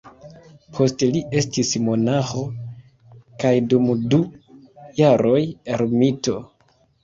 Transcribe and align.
Poste 0.77 1.09
li 1.15 1.21
estis 1.41 1.73
monaĥo, 1.89 2.41
kaj 3.45 3.53
dum 3.75 3.87
du 4.15 4.23
jaroj 5.05 5.39
ermito. 5.79 6.39